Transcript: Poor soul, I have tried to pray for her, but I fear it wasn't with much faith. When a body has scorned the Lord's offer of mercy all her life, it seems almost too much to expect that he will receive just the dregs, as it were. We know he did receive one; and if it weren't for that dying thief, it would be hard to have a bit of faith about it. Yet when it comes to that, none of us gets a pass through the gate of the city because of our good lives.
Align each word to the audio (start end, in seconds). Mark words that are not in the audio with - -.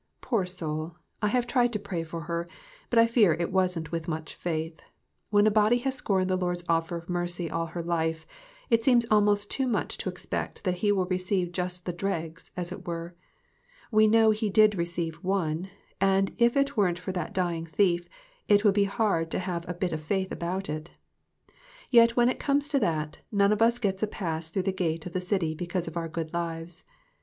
Poor 0.19 0.47
soul, 0.47 0.95
I 1.21 1.27
have 1.27 1.45
tried 1.45 1.71
to 1.73 1.77
pray 1.79 2.01
for 2.01 2.21
her, 2.21 2.47
but 2.89 2.97
I 2.97 3.05
fear 3.05 3.35
it 3.35 3.51
wasn't 3.51 3.91
with 3.91 4.07
much 4.07 4.33
faith. 4.33 4.81
When 5.29 5.45
a 5.45 5.51
body 5.51 5.77
has 5.85 5.93
scorned 5.93 6.27
the 6.27 6.35
Lord's 6.35 6.63
offer 6.67 6.95
of 6.97 7.07
mercy 7.07 7.51
all 7.51 7.67
her 7.67 7.83
life, 7.83 8.25
it 8.71 8.83
seems 8.83 9.05
almost 9.11 9.51
too 9.51 9.67
much 9.67 9.99
to 9.99 10.09
expect 10.09 10.63
that 10.63 10.79
he 10.81 10.91
will 10.91 11.05
receive 11.05 11.51
just 11.51 11.85
the 11.85 11.93
dregs, 11.93 12.49
as 12.57 12.71
it 12.71 12.87
were. 12.87 13.13
We 13.91 14.07
know 14.07 14.31
he 14.31 14.49
did 14.49 14.73
receive 14.73 15.23
one; 15.23 15.69
and 15.99 16.33
if 16.39 16.57
it 16.57 16.75
weren't 16.75 16.97
for 16.97 17.11
that 17.11 17.31
dying 17.31 17.67
thief, 17.67 18.07
it 18.47 18.65
would 18.65 18.73
be 18.73 18.85
hard 18.85 19.29
to 19.29 19.37
have 19.37 19.69
a 19.69 19.75
bit 19.75 19.93
of 19.93 20.01
faith 20.01 20.31
about 20.31 20.67
it. 20.67 20.97
Yet 21.91 22.15
when 22.15 22.27
it 22.27 22.39
comes 22.39 22.67
to 22.69 22.79
that, 22.79 23.19
none 23.31 23.51
of 23.51 23.61
us 23.61 23.77
gets 23.77 24.01
a 24.01 24.07
pass 24.07 24.49
through 24.49 24.63
the 24.63 24.71
gate 24.73 25.05
of 25.05 25.13
the 25.13 25.21
city 25.21 25.53
because 25.53 25.87
of 25.87 25.95
our 25.95 26.09
good 26.09 26.33
lives. 26.33 26.83